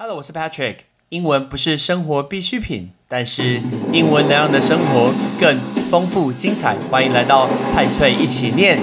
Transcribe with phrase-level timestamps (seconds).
[0.00, 0.76] Hello，我是 Patrick。
[1.08, 3.60] 英文不是生活必需品，但是
[3.92, 5.58] 英文能让你的生活更
[5.90, 6.76] 丰富精彩。
[6.88, 8.78] 欢迎来到派翠一起念。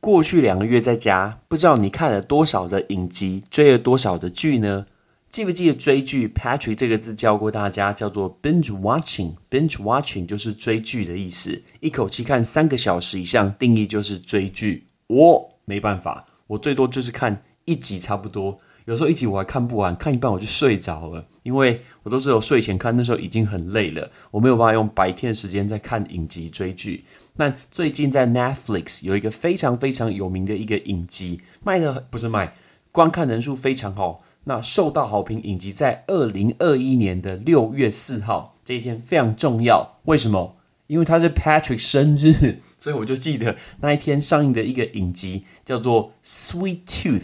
[0.00, 4.86] 过去两个月在家，不知道你看了多少的影集，追了多少的剧呢？
[5.30, 9.34] 记不记得追剧？Patrick 这个字教过大家，叫做 binge watching。
[9.50, 14.86] binge watching 就是追剧的意思，一口气看三个小时以上，定义就是追剧。
[15.06, 18.56] 我没办法，我最多就是看一集差不多，
[18.86, 27.04] 有时候一集我还看不完，看一半我就睡着了，因为我都是有睡前看，那时候已经很累了，我没有办法用白天的时间在看影集追剧。
[27.36, 32.54] 那最近在 Netflix 有一个非常非常有名的一个影集，卖的不是卖，
[32.90, 34.20] 观看人数非常好。
[34.48, 40.56] 那受到好评影集在二零二一年的六月四号这一天非常重要，为什么？
[40.86, 47.20] 因为他是 Patrick 生日， 所以我就记得那一天上映的一个影集叫做《Sweet Tooth》，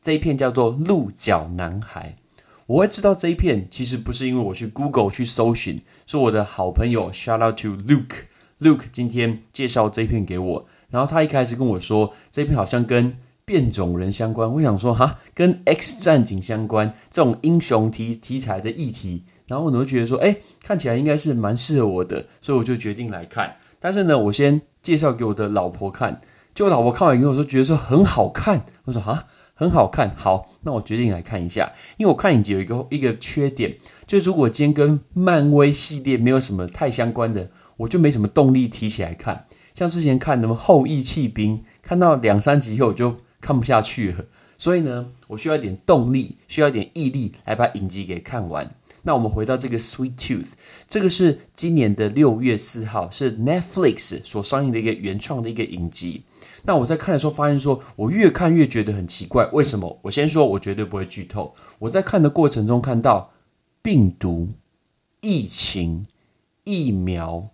[0.00, 2.16] 这一片叫做《鹿角男孩》。
[2.66, 23.56] 我会知道这一片，其实不是因为我去 Google 去搜寻，是我的好朋友 Shout out to Luke，Luke 今天介绍这一片给我，然后他一开始跟我说，这一片好像跟变种人相关，我想说哈，跟 X 战警相关这种英雄题题材的议题，然后我就觉得说，哎，看起来应该是蛮适合我的，所以我就决定来看。
[23.80, 26.20] 但是呢，我先介绍给我的老婆看，
[26.54, 28.64] 就我老婆看完以后说，觉得说很好看。
[28.84, 31.72] 我说啊，很好看，好，那我决定来看一下。
[31.96, 33.76] 因为我看影集有一个一个缺点，
[34.06, 39.46] 就如果今天跟漫威系列没有什么太相关的，我就没什么动力提起来看。
[39.74, 43.16] 像之前看什么后羿弃兵，看到两三集以后我就。
[43.42, 44.24] 看不下去了，
[44.56, 48.74] 所以呢，我需要一点动力，需要一点毅力来把影集给看完。
[49.02, 50.50] 那我们回到这个《Sweet Tooth》，
[50.86, 56.22] 这个是今年的六月四号，是 Netflix 所上映的一个原创的一个影集。
[56.62, 59.98] 那我在看的时候发现，说我越看越觉得很奇怪，为什么？
[60.02, 61.52] 我先说，我绝对不会剧透。
[61.80, 63.32] 我在看的过程中看到
[63.82, 64.50] 病毒、
[65.20, 66.06] 疫情、
[66.62, 67.48] 疫苗、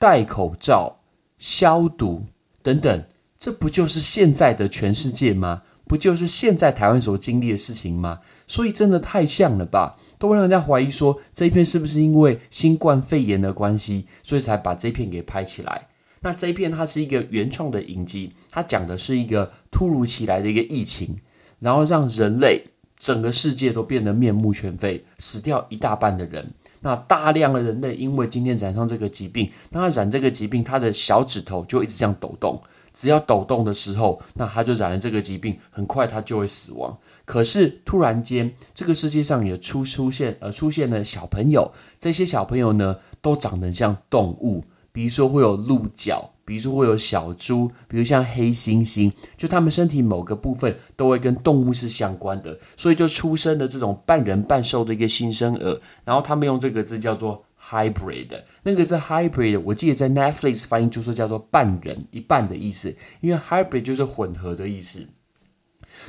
[0.00, 0.98] 戴口罩、
[1.38, 2.26] 消毒
[2.60, 3.04] 等等。
[3.38, 5.62] 这不就是现在的全世界吗？
[5.86, 8.20] 不就是现在台湾所经历的事情吗？
[8.46, 15.88] 所以真的太像了吧，都会让人家怀疑说这一片是不是因为新冠肺炎的关系，所以才把这片给拍起来。
[16.20, 21.16] 那这一片它是一个原创的影集，它讲的是一个突如其来的一个疫情，
[21.60, 22.64] 然后让人类
[22.98, 26.52] 整个世界都变得面目全非，死掉一大半的人。
[26.80, 32.60] 那大量的人类因为今天染上这个疾病，当他染这个疾病，他的小指头就一直这样抖动。
[32.98, 36.98] 只要抖动的时候，那他就染了这个疾病，很快他就会死亡。
[37.24, 55.80] 可是突然间，这个世界上也出出现呃出现了小朋友，这些小朋友呢都长得像动物，比如说会有鹿角，比如说会有小猪，比如像黑猩猩，就他们身体某个部分都会跟动物是相关的，所以就出生了这种半人半兽的一个新生儿。
[56.04, 57.44] 然后他们用这个字叫做。
[57.60, 65.06] Hybrid，那个是 hybrid，我记得在 Netflix 翻译就是叫做半人一半的意思，因为 hybrid 就是混合的意思。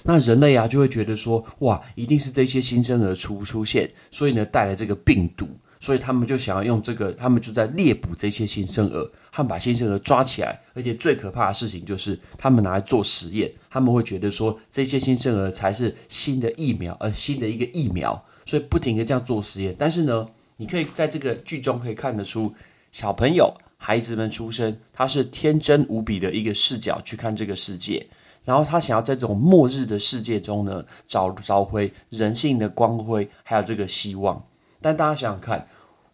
[0.03, 5.47] 那人类啊就会觉得说，哇，一定是这些新生儿出出现，所以呢带来这个病毒，
[5.79, 20.25] 所以他们就想要用这个，他们就在猎捕这些新生儿，他们把新生儿抓起来，而且最可怕的事情就是他们拿来做实验，他们会觉得说这些新生儿才是新的疫苗，呃，新的一个疫苗，所以不停的这样做实验，但是呢。
[20.59, 22.53] 你可以在这个剧中可以看得出，
[22.91, 28.05] 小朋友、孩子们出生，他是天真无比的一个视角去看这个世界，
[28.43, 34.45] 然后他想要在这种末日的世界中呢，找找回人性的光辉，还有这个希望。
[34.81, 35.65] 但大家想想看，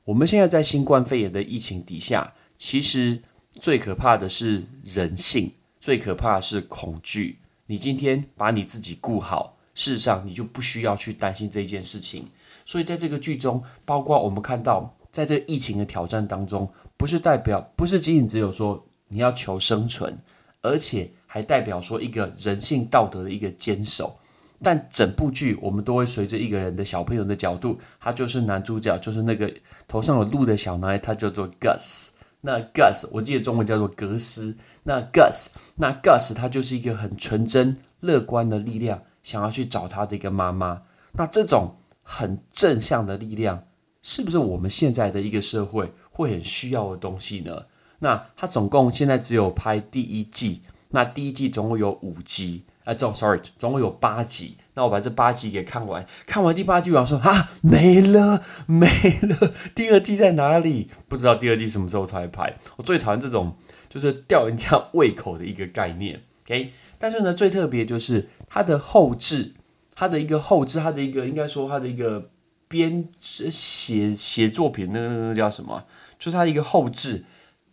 [0.04, 3.20] 我们现在在新冠肺炎的疫情底下，其实
[3.50, 5.52] 最可怕的是人性，
[5.82, 7.40] 最可怕的是恐惧。
[7.66, 12.28] 你今天把你自己顾好，事实上你就不需要去担心这件事情。
[12.66, 16.68] 所以在这个剧中，包括我们看到，在这疫情的挑战当中，
[16.98, 20.18] 不是代表，不是仅仅只有说你要求生存，
[20.62, 24.18] 而且还代表说一个人性道德的一个坚守。
[24.64, 29.54] 但整部剧我们都会随着一个人的小朋友的角度，他就是男主角，就是那个
[29.88, 32.10] 头上有鹿的小男孩，他叫做 Gus。
[32.42, 34.58] 那 Gus 我记得中文叫做格斯。
[34.84, 40.82] 那 Gus，那 Gus 他就是一个很纯真、乐观的力量，想要去找他的一个妈妈。
[41.14, 41.76] 那这种。
[42.08, 43.66] 很正向的力量，
[44.04, 47.66] 是不是我们现在的一个社会会很需要的东西呢？
[48.00, 54.56] 那它总共现在只有拍第一季，那第一季总共有五集，啊，总 sorry，总共有八集。
[54.76, 60.90] 那我把这八集给看完，看完第八集，我要说啊，没了，没了，第二季在哪里？
[61.08, 62.58] 不知道第二季什么时候才拍。
[62.76, 63.58] 我最讨厌这种
[63.90, 66.22] 就是吊人家胃口的一个概念。
[66.44, 69.54] OK，但是呢，最特别就是它的后置，
[69.96, 72.30] 它的一个后置，它的一个应该说它的一个
[72.68, 75.86] 编写写作品，那那那叫什么？
[76.20, 77.24] 就是它一个后置。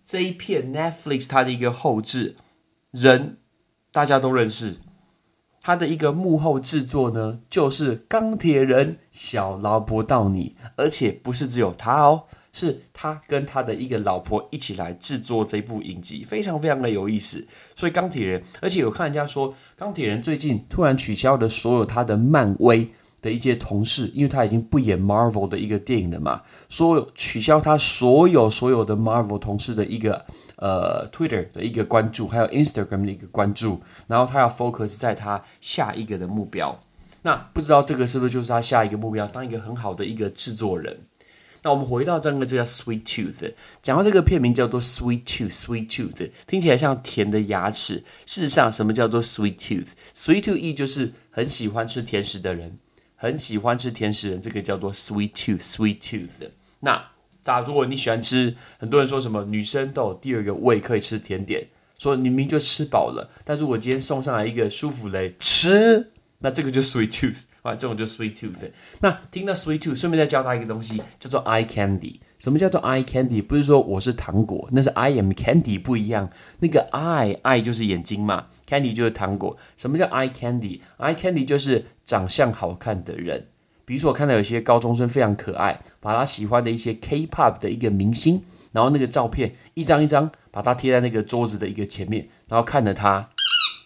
[0.04, 2.36] 这一片 Netflix 它的一个后置
[2.90, 3.36] 人，
[3.90, 4.76] 大家都认识。
[5.64, 17.46] 他的一个幕后制作呢，就是钢铁人小劳勃道尼，而且不是只有他哦，是他跟他的一个老婆一起来制作这部影集，非常非常的有意思。
[17.74, 22.88] 所以钢铁人，而且有看人家说，钢铁人最近突然取消了所有他的漫威。
[23.22, 30.26] 的一些同事，因为他已经不演 Marvel 的一个电影了嘛，所有取消他所有所有的 Marvel 同事的一个
[30.56, 36.80] 呃 Twitter 的一个关注，还有 Instagram 的一个关注，然后他要 focus 在他下一个的目标。
[37.22, 41.02] 那不知道这个是不是就是他下一个目标，当一个很好的一个制作人？
[41.62, 48.04] 那我们回到这个，就叫 Sweet Tooth，讲到这个片名叫做 Sweet Tooth，Sweet Tooth 听起来像甜的牙齿。
[48.26, 52.78] 事实上，什么叫做 Sweet Tooth？Sweet Tooth 就是很喜欢吃甜食的人。
[53.14, 56.50] 很喜欢吃甜食人，这个叫做 sweet tooth，sweet tooth。
[56.80, 57.10] 那
[57.44, 61.68] 大家如果你喜欢吃，很多人说什么女生都有第二个胃可以吃甜点，
[62.00, 66.10] 说你明明就吃饱了，但如果今天送上来一个舒芙蕾吃，
[66.40, 68.70] 那这个就 sweet tooth 啊，这种就 sweet tooth。
[69.00, 72.20] 那听到 sweet tooth，顺便再教他一个东西，叫做 eye candy。
[72.38, 73.40] 什么叫做 eye candy？
[73.40, 76.28] 不是说我是糖果，那是 I am candy 不一样。
[76.58, 79.56] 那个 eye eye 就是眼睛嘛，candy 就是糖果。
[79.76, 83.46] 什么叫 eye candy？eye candy 就是长相好看的人。
[83.84, 88.42] 比如说我看到有些高中生非常可爱，把他喜欢的一些 K-pop 的一个明星，
[88.72, 93.30] 然后那个照片一张一张把它贴在那个桌子的一个前面，然后看着他，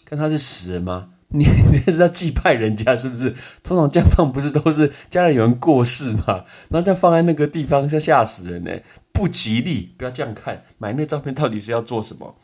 [0.05, 1.11] 看他是死人吗？
[1.29, 1.45] 你
[1.85, 3.35] 这是要祭拜人家是不是？
[3.63, 6.45] 通常这样放不是都是家人有人过世嘛？
[6.71, 8.71] 然后再放在那个地方，要吓死人呢，
[9.13, 9.93] 不吉利！
[9.99, 12.37] 不要这样看，买那照片到底是要做什么？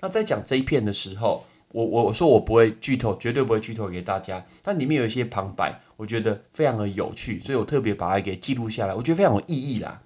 [0.00, 4.44] 那在讲这一片的时候，我我我说我不会剧透，绝对不会剧透给大家。
[4.62, 10.02] 但里面有一些旁白，我觉得非常的有趣，所以我特别把它给记录下来，我觉得非常有意义啦。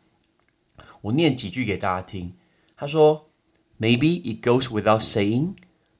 [1.02, 2.34] 我念几句给大家听。
[2.76, 3.30] 他说
[3.78, 5.54] ：“Maybe it goes without saying,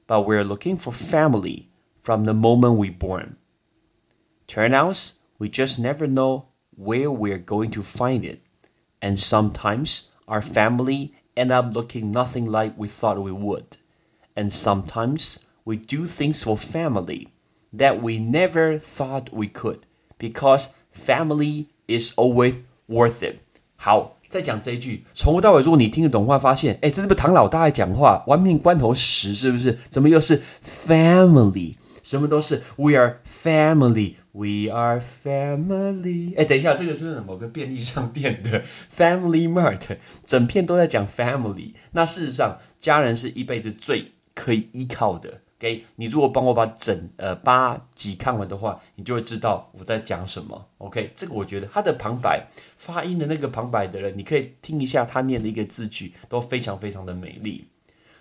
[0.07, 1.65] but we're looking for family.”
[2.02, 3.36] from the moment we born.
[4.46, 6.46] Turnouts, we just never know
[6.76, 8.40] where we're going to find it.
[9.00, 13.78] And sometimes our family end up looking nothing like we thought we would.
[14.34, 17.28] And sometimes we do things for family
[17.72, 19.80] that we never thought we could
[20.18, 23.40] because family is always worth it.
[23.76, 28.24] 好，再讲这一句，从头到尾，如果你听得懂话，发现，哎，这是不是唐老大在讲话？
[28.26, 29.72] 玩命关头时是不是？
[29.90, 31.74] 怎么又是 family？
[32.03, 36.37] 什么都是，We are family, We are family。
[36.37, 38.63] 哎，等一下，这个是不是某个便利商店的
[38.95, 39.97] Family Mart？
[40.23, 41.73] 整片都在讲 family。
[41.91, 45.41] 那事实上，家人是一辈子最可以依靠的。
[45.59, 50.67] OK，你如果帮我把整呃八集看完的话，你就会知道我在讲什么。
[50.77, 57.67] OK，这个我觉得他的旁白发音的那个旁白的人，你可以听一下他念的一个字句，都非常非常的美丽。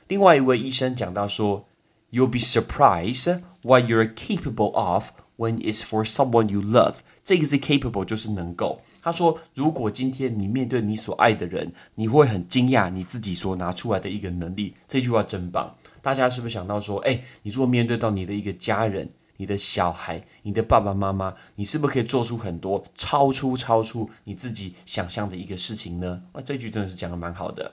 [0.09, 1.67] 另外一位医生讲到说。
[2.11, 6.97] You'll be surprised what you're capable of when it's for someone you love。
[7.25, 8.81] 这个是 capable 就是能够。
[9.01, 14.75] 他说，如果今天你面对你所爱的人，你会很惊讶你自己所拿出来的一个能力。
[14.89, 15.77] 这句话真棒。
[16.03, 26.23] 大家是不是想到说，哎，你如果面对到你的一个家人、你的小孩、你的爸爸妈妈，你是不是可以做出很多超出、超出你自己想象的一个事情呢？
[26.33, 27.73] 啊，这句真的是讲的蛮好的。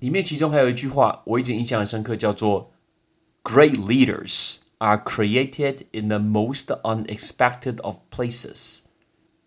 [0.00, 2.72] 里面其中还有一句话，我一直印象很深刻，叫做
[3.42, 8.80] “Great leaders are created in the most unexpected of places.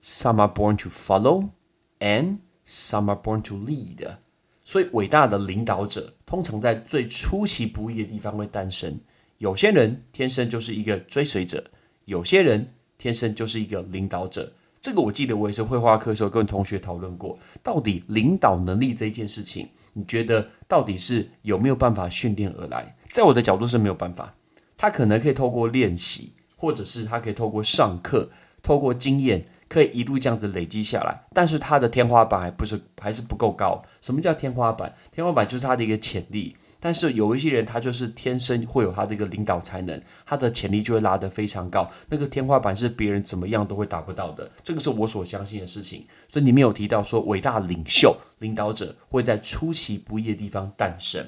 [0.01, 1.51] Some are born to follow,
[1.99, 4.17] and some are born to lead.”
[4.65, 8.99] 所以，伟大的领导者通常在最出其不意的地方会诞生。
[9.37, 11.71] 有些人天生就是一个追随者，
[12.05, 14.53] 有些人天生就是一个领导者。
[14.81, 22.97] 这个我记得，我也是绘画课的时候跟同学讨论过，到底领导能力这一件事情，你觉得到底是有没有办法训练而来？
[23.11, 24.33] 在我的角度是没有办法，
[24.75, 28.31] 他可能可以透过练习，或者是他可以透过上课，
[28.63, 29.45] 透过经验。
[29.71, 33.81] 可以一路这样子累积下来，但是它的天花板还不是还是不够高。
[34.01, 34.93] 什么叫天花板？
[35.13, 36.53] 天花板就是他的一个潜力。
[36.81, 41.89] 但是有一些人，他就是天生会有他的一个领导才能，他的潜力就会拉得非常高。
[42.09, 46.05] 那个天花板是别人怎么样都会达不到的，这个是我所相信的事情。
[46.27, 51.25] 所以里面有提到说，伟大领袖、领导者会在出其不意的地方诞生。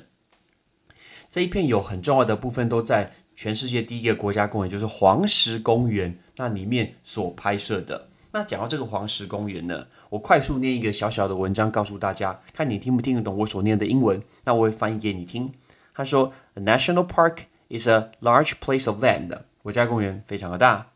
[1.30, 8.10] 这一片有很重要的部分都在全世界第一个国家公园就是黄石公园，那里面所拍摄的。
[8.36, 14.24] 那讲到这个黄石公园呢，我快速念一个小小的文章告诉大家，看你听不听得懂我所念的英文。
[14.46, 15.54] 那我会翻译给你听。
[15.94, 19.38] 他说：“A national park is a large place of land。
[19.62, 20.88] 国家公园非常的大。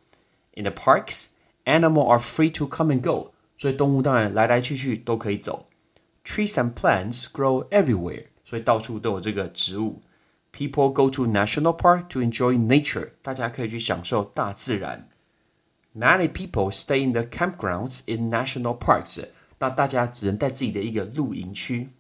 [0.55, 1.27] In the parks,
[1.65, 3.31] animals are free to come and go。
[3.55, 5.67] 所以动物当然来来去去都可以走。
[6.25, 8.25] Trees and plants grow everywhere。
[8.43, 10.01] 所以到处都有这个植物。
[10.51, 13.11] People go to national park to enjoy nature。
[13.21, 15.07] 大家可以去享受大自然。
[15.96, 19.22] Many people stay in the campgrounds in national parks。
[19.58, 21.90] 那大家只能在自己的一个露营区。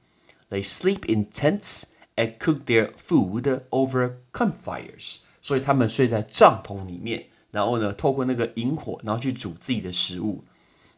[0.50, 1.84] They sleep in tents
[2.16, 5.16] and cook their food over campfires。
[5.40, 10.42] 所以他们睡在帐篷里面，然后呢，透过那个萤火，然后去煮自己的食物。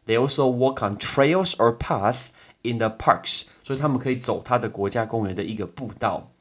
[0.05, 2.27] They also walk on trails or paths
[2.61, 3.43] in the parks。
[3.63, 6.31] 所以他们可以走它的国家公园的一个步道。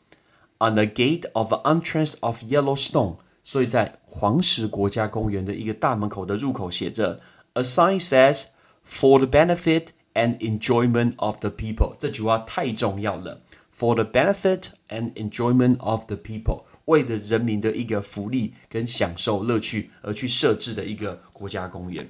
[0.59, 3.17] On the gate of the entrance of Yellowstone。
[3.50, 7.20] 所以在黄石国家公园的一个大门口的入口写着
[7.54, 8.44] ：“A sign says
[8.88, 13.42] for the benefit and enjoyment of the people。”这句话太重要了
[13.76, 22.08] ，“for the benefit and enjoyment of the people”，为了人民的一个福利跟享受乐趣而去设置的一个国家公园。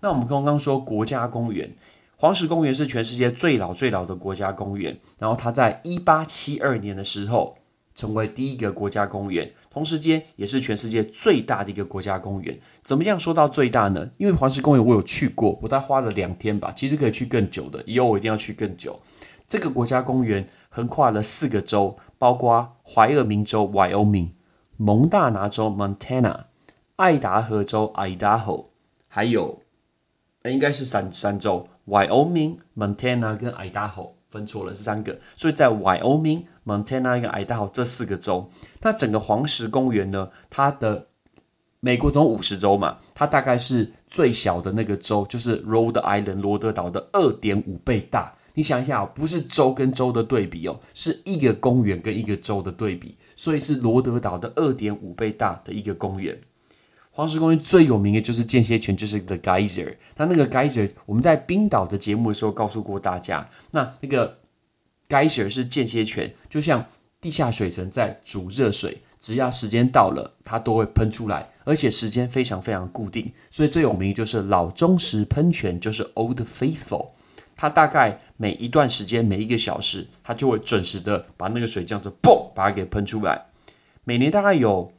[0.00, 1.72] 那我们刚刚说国家公园，
[2.16, 7.59] 黄石公园是全世界最老最老的国家公园，然后它在一八七二年的时候。
[8.00, 12.58] 成为第一个国家公园，同时间也是全世界最大的一个国家公园。
[12.82, 14.10] 怎么样说到最大呢？
[14.16, 17.84] 因为黄石公园我有去过，我大概花了两天吧，其实可以去更久的。
[17.86, 18.98] 以后我一定要去更久。
[19.46, 24.30] 这个国家公园横跨了四个州，包括怀俄明州 （Wyoming）、
[24.78, 26.44] 蒙大拿州 （Montana）、
[26.96, 28.68] 爱达荷州 （Idaho），
[29.08, 29.60] 还有
[30.44, 34.12] 应该是三三州：Wyoming、Montana 跟 Idaho。
[34.30, 38.48] 分错了是三个，所以在 Wyoming、Montana 跟 Idaho 这四个州，
[38.82, 41.06] 那整个黄石公园呢，它的
[41.80, 48.34] 美国总五十州嘛，它大概是最小的那个州，就是 Rhode Island 罗德岛的二点五倍大。
[48.54, 56.38] 你想一下不是州跟州的对比哦，是一个公园跟一个州的对比，所以是罗德岛的二点五倍大的一个公园。
[57.12, 59.96] 黄石公园最有名的就是间歇泉，就是 The Geyser。
[60.16, 64.38] 那那个 Geyser，我们在冰岛的节目的时候告诉过大家，那那个
[65.10, 66.86] Geyser 是间歇泉，就像
[67.20, 73.30] 地下水层在煮热水，只要时间到了，它都会喷出来，而且时间非常非常固定。
[73.50, 77.08] 所以最有名就是老忠实喷泉，就是 Old Faithful。
[77.56, 83.46] 它大概每一段时间，每一个小时，它就会准时的把那个水这样子嘣，把它给喷出来。
[84.04, 84.90] 每年大概有。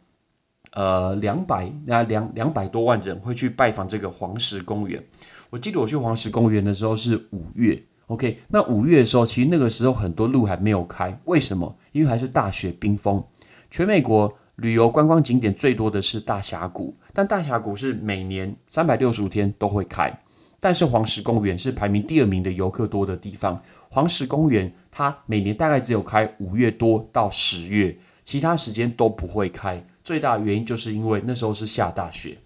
[0.74, 5.04] 呃，两百那两两百多万人会去拜访这个黄石公园。
[5.50, 7.78] 我记得我去黄石公园的时候是五月
[8.12, 8.40] ，OK。
[8.50, 11.78] 那五月的时候，其实那个时候很多路还没有开，为什么？
[11.94, 13.24] 因为还是大雪冰封。
[13.70, 20.22] 全美国旅游观光景点最多的是大峡谷，但大峡谷是每年三百六十五天都会开，
[20.60, 23.62] 但是黄石公园是排名第二名的游客多的地方。
[23.90, 29.84] 黄石公园它每年大概只有开五月多到十月，其他时间都不会开。
[30.04, 32.38] 最大的原因就是因为那时候是下大雪，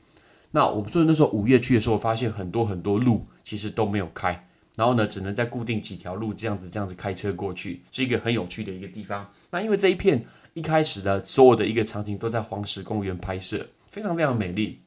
[0.52, 9.30] 那我们说那时候五月去的时候，发现很多很多路其实都没有开，然后呢，只能在固定几条路这样子这样子开车过去，是一个很有趣的一个地方。
[9.52, 14.82] 那因为这一片一开始的所有的一个场景都在黄石公园拍摄，非常非常美丽。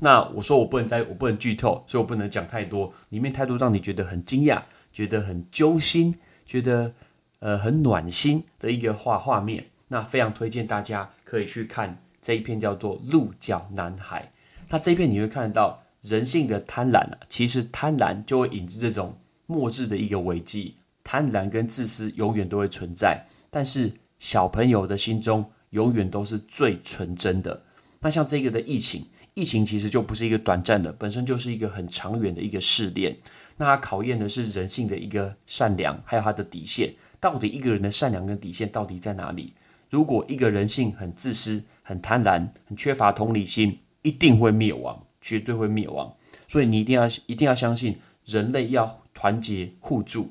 [0.00, 4.62] 那我说我不能在我不能剧透，所以我不能讲太多，里面太多让你觉得很惊讶、
[4.92, 6.94] 觉得很揪心、觉得
[7.40, 9.66] 呃很暖心的一个画画面。
[9.88, 14.30] 那非常推荐大家可以去看这一片叫做《鹿角男孩》。
[14.68, 20.74] 那这一片你会看到人性的贪婪啊，其实贪婪就会引致这种末日的一个危机。
[21.02, 27.62] 贪婪跟自私永远都会存在，但是小朋友的心中永远都是最纯真的。
[28.00, 33.16] 那像这个的疫情，疫情其实就不是一个短暂的，本身就是一个很长远的一个试炼。
[33.56, 36.94] 那它考验的是人性的一个善良，还有它的底线。
[37.18, 39.54] 到底一个人的善良跟底线到底在哪里？
[39.90, 46.14] 如果一个人性很自私、很贪婪、很缺乏同理心，一定会灭亡，绝对会灭亡。
[46.46, 50.30] 所以你一定要、一定要相信，人类要团结互助，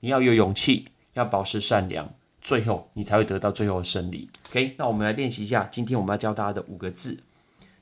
[0.00, 4.28] 你要有勇气，要保持善良，最后你才会得到最后的胜利。
[4.50, 7.20] OK，那我们来练习一下，今天我们要教大家的五个字。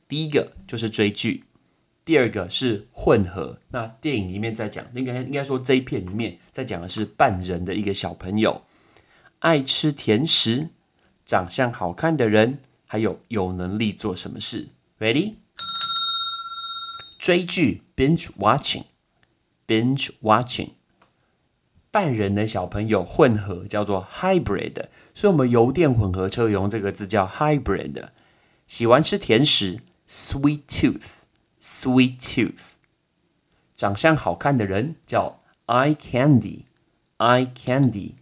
[0.09, 1.45] 第一个就是追剧，
[2.05, 3.59] 第二个是混合。
[3.71, 8.63] 那电影里面在讲，应该应该说这一片里面在讲的是半人的一个小朋友，
[9.39, 10.69] 爱吃甜食。
[11.25, 14.69] 长相好看的人，还有有能力做什么事
[14.99, 15.37] ？Ready？
[17.23, 20.71] 追剧 binge watching，binge watching。
[21.93, 28.09] 半人的小朋友混合叫做 hybrid，所以我们油电混合车用这个字叫 hybrid。
[28.67, 32.71] 喜欢吃甜食，sweet tooth，sweet tooth。
[33.77, 38.15] 长相好看的人叫 eye candy，eye candy。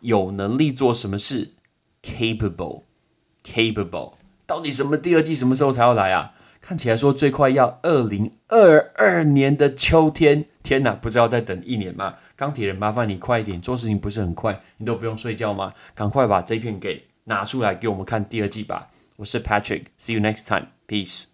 [0.00, 1.54] 有能力做什么事
[2.02, 4.12] ，capable，capable。
[4.44, 6.34] 到底什么第二季什么时候才要来啊？
[6.66, 10.46] 看起来说最快要二零二二年的秋天。
[10.62, 12.14] 天哪，不是要再等一年吗？
[12.36, 15.74] 钢铁人，麻烦你快一点，做事情不是很快，你都不用睡觉吗？
[15.94, 18.88] 赶快把这片给拿出来给我们看第二季吧。
[19.16, 21.33] 我是 Patrick，see you next time，peace。